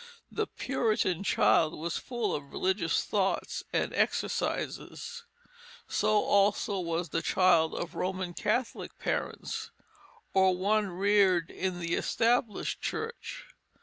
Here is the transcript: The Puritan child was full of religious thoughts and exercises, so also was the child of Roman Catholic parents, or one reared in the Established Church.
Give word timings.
The 0.31 0.47
Puritan 0.47 1.23
child 1.23 1.77
was 1.77 1.99
full 1.99 2.33
of 2.33 2.51
religious 2.51 3.03
thoughts 3.03 3.63
and 3.71 3.93
exercises, 3.93 5.25
so 5.87 6.23
also 6.23 6.79
was 6.79 7.09
the 7.09 7.21
child 7.21 7.75
of 7.75 7.93
Roman 7.93 8.33
Catholic 8.33 8.97
parents, 8.97 9.69
or 10.33 10.57
one 10.57 10.87
reared 10.87 11.51
in 11.51 11.79
the 11.79 11.93
Established 11.93 12.81
Church. 12.81 13.45